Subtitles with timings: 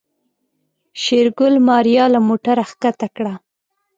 [1.01, 3.33] شېرګل ماريا له موټره کښته کړه.